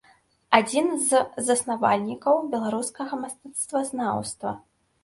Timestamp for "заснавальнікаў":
1.49-2.43